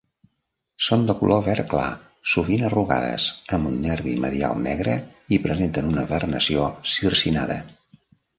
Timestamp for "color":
1.17-1.43